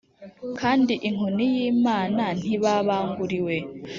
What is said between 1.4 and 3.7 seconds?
y’imana ntibabanguriwe